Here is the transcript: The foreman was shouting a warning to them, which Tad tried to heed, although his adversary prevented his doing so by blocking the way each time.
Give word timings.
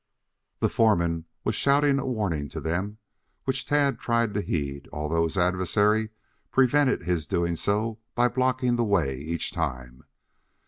The 0.61 0.67
foreman 0.67 1.25
was 1.43 1.53
shouting 1.53 1.99
a 1.99 2.07
warning 2.07 2.49
to 2.49 2.59
them, 2.59 2.97
which 3.43 3.67
Tad 3.67 3.99
tried 3.99 4.33
to 4.33 4.41
heed, 4.41 4.89
although 4.91 5.25
his 5.25 5.37
adversary 5.37 6.09
prevented 6.51 7.03
his 7.03 7.27
doing 7.27 7.55
so 7.55 7.99
by 8.15 8.27
blocking 8.27 8.77
the 8.77 8.83
way 8.83 9.19
each 9.19 9.51
time. 9.51 10.05